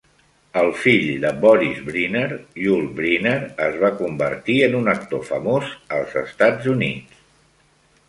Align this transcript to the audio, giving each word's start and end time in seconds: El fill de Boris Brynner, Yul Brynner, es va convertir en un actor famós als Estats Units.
El 0.59 0.69
fill 0.83 1.03
de 1.25 1.31
Boris 1.43 1.83
Brynner, 1.89 2.39
Yul 2.63 2.89
Brynner, 3.01 3.35
es 3.69 3.79
va 3.85 3.95
convertir 4.03 4.59
en 4.71 4.81
un 4.83 4.93
actor 4.97 5.25
famós 5.33 5.73
als 6.01 6.21
Estats 6.27 6.77
Units. 6.79 7.27